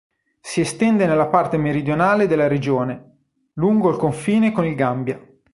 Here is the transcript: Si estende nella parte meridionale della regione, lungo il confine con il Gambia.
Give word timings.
Si 0.39 0.61
estende 0.61 1.05
nella 1.05 1.27
parte 1.27 1.57
meridionale 1.57 2.25
della 2.25 2.47
regione, 2.47 3.17
lungo 3.53 3.91
il 3.91 3.97
confine 3.97 4.51
con 4.51 4.65
il 4.65 4.73
Gambia. 4.73 5.23